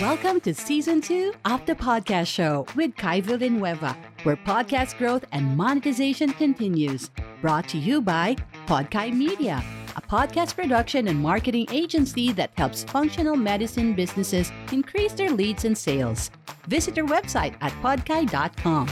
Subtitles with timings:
[0.00, 5.56] Welcome to season two of the podcast show with Kai Villanueva, where podcast growth and
[5.56, 7.10] monetization continues.
[7.40, 8.36] Brought to you by
[8.66, 9.64] Podkai Media,
[9.96, 15.78] a podcast production and marketing agency that helps functional medicine businesses increase their leads and
[15.78, 16.30] sales.
[16.68, 18.88] Visit their website at podkai.com.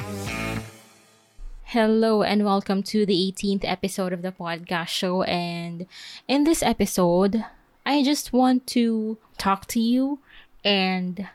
[1.64, 5.22] Hello and welcome to the 18th episode of the podcast show.
[5.24, 5.84] And
[6.26, 7.44] in this episode,
[7.84, 10.20] I just want to talk to you
[10.64, 11.28] and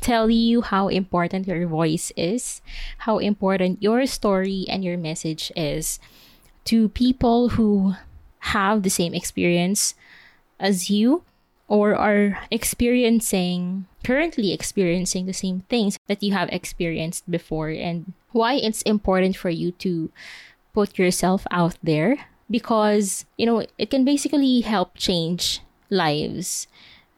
[0.00, 2.60] tell you how important your voice is,
[2.98, 5.98] how important your story and your message is
[6.64, 7.94] to people who
[8.52, 9.94] have the same experience
[10.60, 11.22] as you
[11.68, 18.54] or are experiencing currently experiencing the same things that you have experienced before and why
[18.54, 20.12] it's important for you to
[20.74, 22.28] put yourself out there.
[22.50, 26.68] Because you know it can basically help change lives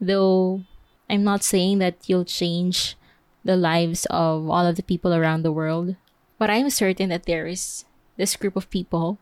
[0.01, 0.63] though
[1.09, 2.97] I'm not saying that you'll change
[3.45, 5.95] the lives of all of the people around the world,
[6.39, 7.85] but I'm certain that there is
[8.17, 9.19] this group of people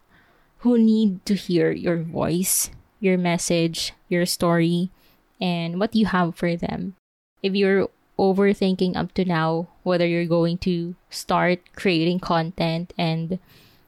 [0.64, 4.90] who need to hear your voice, your message, your story,
[5.40, 6.96] and what you have for them.
[7.42, 7.88] If you're
[8.18, 13.38] overthinking up to now whether you're going to start creating content and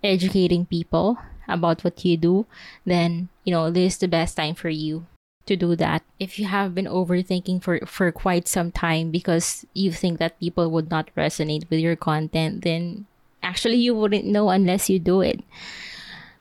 [0.04, 1.16] educating people
[1.48, 2.44] about what you do,
[2.84, 5.06] then, you know, this is the best time for you
[5.46, 9.92] to do that if you have been overthinking for for quite some time because you
[9.92, 13.06] think that people would not resonate with your content then
[13.42, 15.40] actually you wouldn't know unless you do it.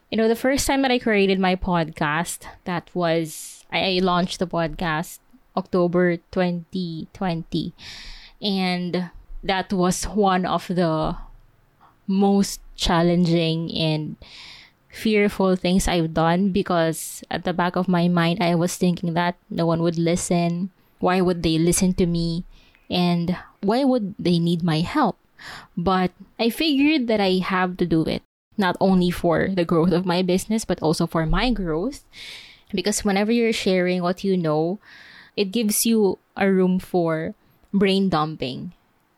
[0.10, 4.48] You know the first time that i created my podcast that was i launched the
[4.48, 5.20] podcast
[5.58, 7.74] october 2020
[8.42, 9.10] and
[9.44, 11.18] that was one of the
[12.08, 14.16] most challenging and
[14.96, 19.36] fearful things I've done because at the back of my mind, I was thinking that
[19.50, 20.72] no one would listen.
[21.00, 22.46] Why would they listen to me?
[22.90, 25.20] And why would they need my help?
[25.76, 28.24] But I figured that I have to do it,
[28.58, 32.06] not only for the growth of my business, but also for my growth.
[32.72, 34.80] Because whenever you're sharing what you know,
[35.36, 37.36] it gives you a room for
[37.74, 38.72] brain dumping.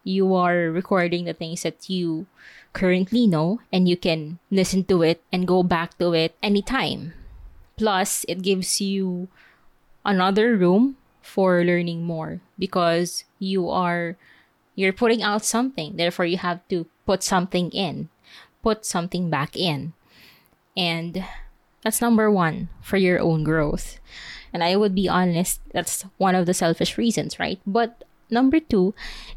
[0.03, 2.25] You are recording the things that you
[2.77, 7.17] currently know and you can listen to it and go back to it anytime.
[7.75, 9.27] Plus, it gives you
[10.05, 10.95] another room
[11.25, 14.15] for learning more because you are
[14.77, 15.97] you're putting out something.
[15.97, 18.13] Therefore, you have to put something in,
[18.61, 19.97] put something back in.
[20.77, 21.25] And
[21.81, 23.97] that's number 1 for your own growth.
[24.53, 27.57] And I would be honest, that's one of the selfish reasons, right?
[27.65, 28.94] But number 2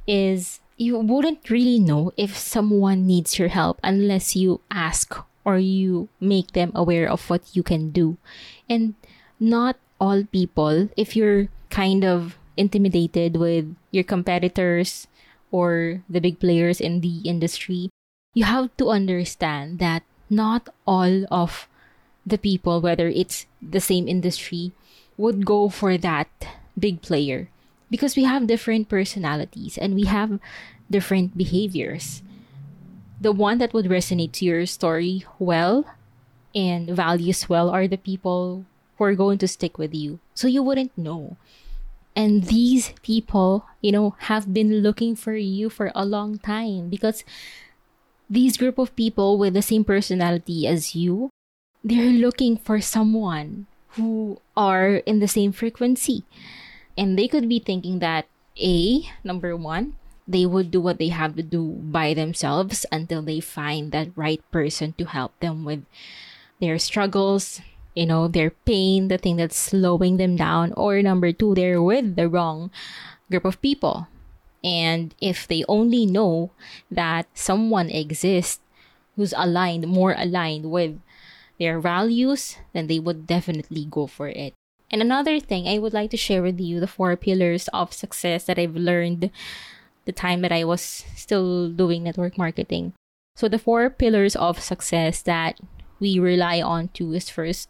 [0.06, 5.12] is you wouldn't really know if someone needs your help unless you ask
[5.44, 8.16] or you make them aware of what you can do.
[8.64, 8.94] And
[9.38, 15.06] not all people, if you're kind of intimidated with your competitors
[15.52, 17.90] or the big players in the industry,
[18.32, 21.68] you have to understand that not all of
[22.24, 24.72] the people, whether it's the same industry,
[25.18, 26.28] would go for that
[26.78, 27.50] big player
[27.90, 30.38] because we have different personalities and we have
[30.90, 32.22] different behaviors.
[33.20, 35.84] The one that would resonate to your story well
[36.54, 38.64] and values well are the people
[38.96, 40.20] who are going to stick with you.
[40.34, 41.36] So you wouldn't know.
[42.16, 47.24] And these people, you know, have been looking for you for a long time because
[48.28, 51.30] these group of people with the same personality as you,
[51.82, 56.24] they're looking for someone who are in the same frequency
[57.00, 58.28] and they could be thinking that
[58.60, 59.96] A, number one,
[60.28, 64.44] they would do what they have to do by themselves until they find that right
[64.52, 65.88] person to help them with
[66.60, 67.64] their struggles,
[67.96, 70.76] you know, their pain, the thing that's slowing them down.
[70.76, 72.70] Or number two, they're with the wrong
[73.30, 74.06] group of people.
[74.62, 76.52] And if they only know
[76.92, 78.60] that someone exists
[79.16, 81.00] who's aligned, more aligned with
[81.58, 84.52] their values, then they would definitely go for it.
[84.90, 88.44] And another thing I would like to share with you the four pillars of success
[88.44, 89.30] that I've learned
[90.04, 92.94] the time that I was still doing network marketing.
[93.36, 95.60] So the four pillars of success that
[96.00, 97.68] we rely on to is first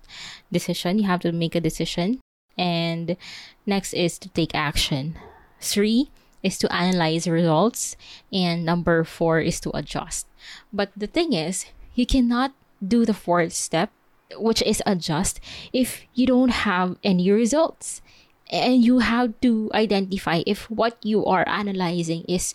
[0.51, 0.99] decision.
[0.99, 2.21] You have to make a decision.
[2.57, 3.17] And
[3.67, 5.19] next is to take action.
[5.61, 6.11] Three
[6.43, 7.97] is to analyze results.
[8.33, 10.27] And number four is to adjust.
[10.73, 13.91] But the thing is, you cannot do the fourth step
[14.37, 15.41] which is adjust
[15.73, 18.03] if you don't have any results
[18.51, 22.55] and you have to identify if what you are analyzing is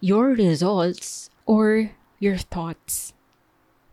[0.00, 3.12] your results or your thoughts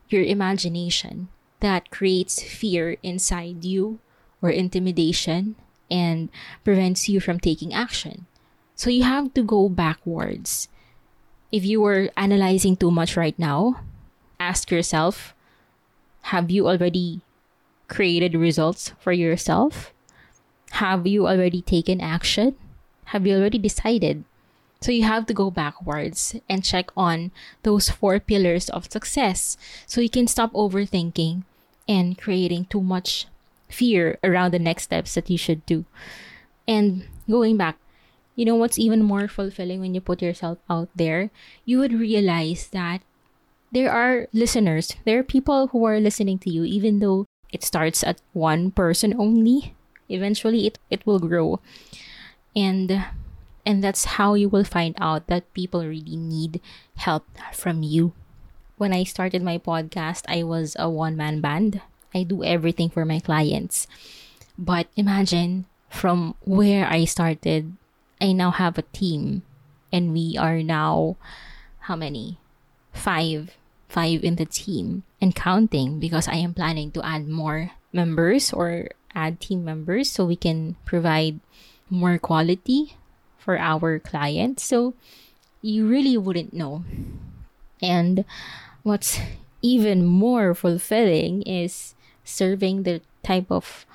[0.10, 1.28] your imagination
[1.60, 4.00] that creates fear inside you
[4.42, 5.56] or intimidation
[5.90, 6.30] and
[6.64, 8.26] prevents you from taking action
[8.76, 10.70] So you have to go backwards.
[11.52, 13.86] If you were analyzing too much right now,
[14.40, 15.35] ask yourself
[16.33, 17.22] have you already
[17.88, 19.94] created results for yourself?
[20.81, 22.56] Have you already taken action?
[23.13, 24.24] Have you already decided?
[24.81, 27.30] So you have to go backwards and check on
[27.62, 29.56] those four pillars of success
[29.86, 31.44] so you can stop overthinking
[31.88, 33.27] and creating too much
[33.69, 35.86] fear around the next steps that you should do.
[36.68, 37.77] And going back,
[38.36, 41.30] you know what's even more fulfilling when you put yourself out there?
[41.66, 43.01] You would realize that
[43.72, 48.04] there are listeners, there are people who are listening to you, even though it starts
[48.04, 49.76] at one person only.
[50.10, 51.60] Eventually, it, it will grow.
[52.56, 53.06] And
[53.66, 56.62] and that's how you will find out that people really need
[56.96, 58.14] help from you.
[58.78, 61.82] When I started my podcast, I was a one man band.
[62.14, 63.88] I do everything for my clients.
[64.58, 67.74] But imagine from where I started,
[68.22, 69.42] I now have a team.
[69.92, 71.18] And we are now,
[71.90, 72.38] how many?
[73.06, 73.54] Five.
[73.86, 78.90] Five in the team and counting because I am planning to add more members or
[79.13, 81.40] add team members so we can provide
[81.88, 82.98] more quality
[83.38, 84.66] for our clients.
[84.66, 84.96] So
[85.62, 86.84] you really wouldn't know.
[87.78, 88.25] And
[88.81, 89.22] what's
[89.62, 91.94] even more fulfilling is
[92.25, 93.86] serving the type of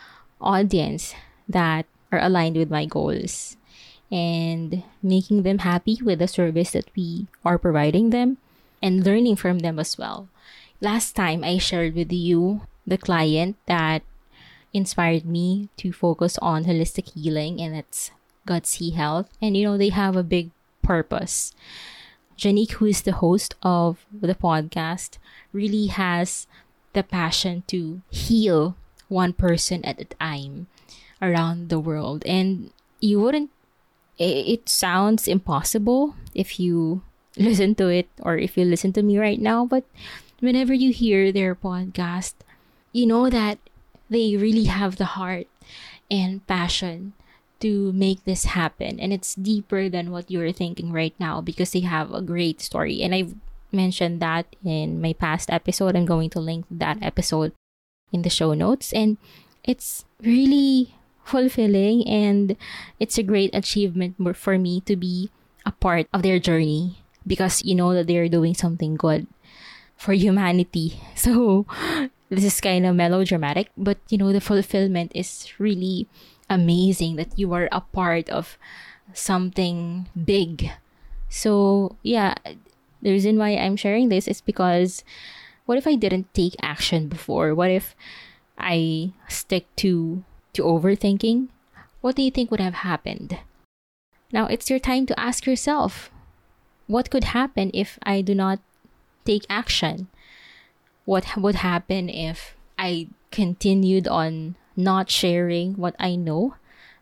[0.40, 1.18] audience
[1.48, 1.84] that
[2.14, 3.58] are aligned with my goals
[4.06, 8.38] and making them happy with the service that we are providing them
[8.82, 10.28] and learning from them as well.
[10.80, 14.02] Last time I shared with you the client that
[14.72, 18.10] inspired me to focus on holistic healing and it's
[18.46, 19.28] Gutsy Health.
[19.40, 20.50] And you know, they have a big
[20.82, 21.52] purpose.
[22.38, 25.18] Janique, who is the host of the podcast,
[25.52, 26.46] really has
[26.94, 28.76] the passion to heal
[29.08, 30.66] one person at a time
[31.20, 32.24] around the world.
[32.24, 33.50] And you wouldn't,
[34.18, 37.02] it sounds impossible if you
[37.40, 39.84] listen to it or if you listen to me right now, but
[40.40, 42.34] whenever you hear their podcast,
[42.92, 43.58] you know that
[44.08, 45.46] they really have the heart
[46.10, 47.12] and passion
[47.60, 48.98] to make this happen.
[48.98, 53.02] And it's deeper than what you're thinking right now because they have a great story.
[53.02, 53.34] And i've
[53.72, 55.96] mentioned that in my past episode.
[55.96, 57.52] I'm going to link that episode
[58.12, 58.92] in the show notes.
[58.92, 59.16] And
[59.64, 60.94] it's really
[61.25, 62.56] fulfilling and
[62.98, 65.31] it's a great achievement for me to be
[65.64, 69.26] a part of their journey because you know that they're doing something good
[69.96, 71.67] for humanity so
[72.31, 76.08] this is kind of melodramatic but you know the fulfillment is really
[76.50, 78.58] amazing that you are a part of
[79.14, 80.70] something big.
[81.28, 82.34] So, yeah,
[83.00, 85.05] the reason why I'm sharing this is because
[85.64, 87.55] what if I didn't take action before?
[87.55, 87.94] What if
[88.58, 91.49] I stick to to overthinking?
[92.00, 93.38] What do you think would have happened?
[94.32, 96.11] Now it's your time to ask yourself,
[96.90, 98.58] what could happen if I do not
[99.25, 100.08] take action?
[101.06, 106.58] What would happen if I continued on not sharing what I know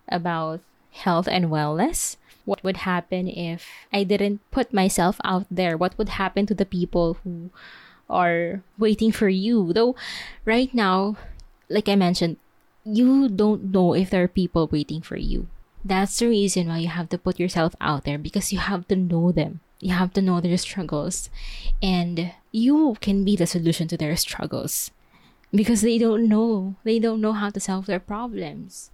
[0.06, 0.60] about
[0.92, 2.16] health and wellness?
[2.44, 5.76] What would happen if I didn't put myself out there?
[5.76, 7.48] What would happen to the people who
[8.10, 9.72] are waiting for you?
[9.72, 9.96] Though,
[10.44, 11.16] right now,
[11.68, 12.36] like I mentioned,
[12.84, 15.48] you don't know if there are people waiting for you.
[15.84, 18.96] That's the reason why you have to put yourself out there because you have to
[18.96, 19.60] know them.
[19.80, 21.30] You have to know their struggles,
[21.80, 24.90] and you can be the solution to their struggles.
[25.54, 26.76] Because they don't know.
[26.84, 28.90] They don't know how to solve their problems.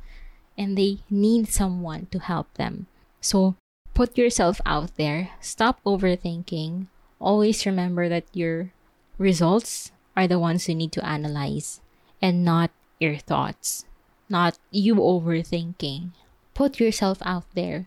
[0.56, 2.86] And they need someone to help them.
[3.20, 3.56] So
[3.94, 5.30] put yourself out there.
[5.40, 6.86] Stop overthinking.
[7.18, 8.70] Always remember that your
[9.18, 11.80] results are the ones you need to analyze
[12.22, 13.84] and not your thoughts.
[14.28, 16.12] Not you overthinking
[16.54, 17.86] put yourself out there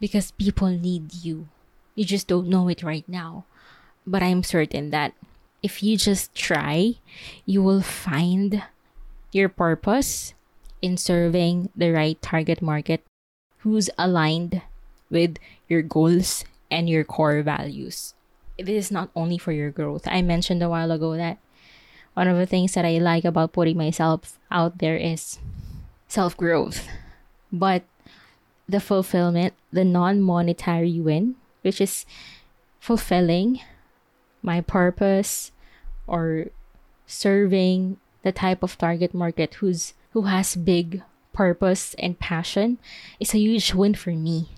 [0.00, 1.48] because people need you
[1.94, 3.44] you just don't know it right now
[4.06, 5.12] but i'm certain that
[5.66, 6.94] if you just try,
[7.44, 8.62] you will find
[9.32, 10.34] your purpose
[10.80, 13.02] in serving the right target market
[13.66, 14.62] who's aligned
[15.10, 18.14] with your goals and your core values.
[18.58, 20.06] This is not only for your growth.
[20.06, 21.38] I mentioned a while ago that
[22.14, 25.38] one of the things that I like about putting myself out there is
[26.06, 26.86] self growth.
[27.52, 27.84] But
[28.68, 32.06] the fulfillment, the non monetary win, which is
[32.80, 33.60] fulfilling
[34.42, 35.52] my purpose,
[36.06, 36.46] or
[37.06, 42.78] serving the type of target market who's who has big purpose and passion
[43.20, 44.48] is a huge win for me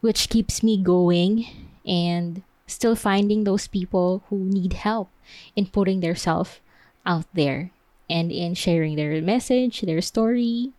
[0.00, 1.46] which keeps me going
[1.86, 5.08] and still finding those people who need help
[5.54, 6.60] in putting their self
[7.06, 7.70] out there
[8.10, 10.72] and in sharing their message their story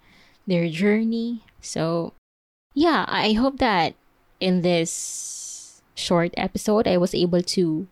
[0.47, 2.13] their journey so
[2.75, 3.95] yeah, I hope that
[4.39, 7.87] in this short episode, I was able to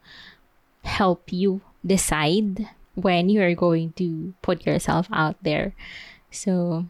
[0.84, 5.74] help you decide when you are going to put yourself out there.
[6.30, 6.86] So,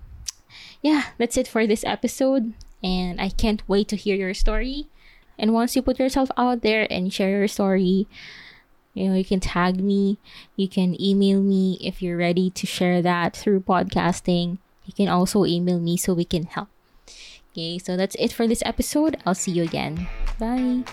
[0.82, 2.54] yeah, that's it for this episode.
[2.84, 4.88] And I can't wait to hear your story.
[5.38, 8.08] And once you put yourself out there and share your story,
[8.94, 10.18] you know, you can tag me,
[10.56, 14.58] you can email me if you're ready to share that through podcasting.
[14.86, 16.70] You can also email me so we can help.
[17.52, 19.18] Okay, so that's it for this episode.
[19.26, 20.08] I'll see you again.
[20.40, 20.84] Bye.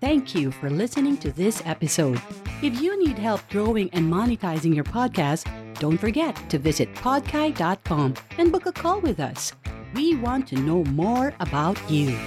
[0.00, 2.20] Thank you for listening to this episode.
[2.60, 5.46] If you need help growing and monetizing your podcast,
[5.78, 9.52] don't forget to visit podkai.com and book a call with us.
[9.94, 12.18] We want to know more about you.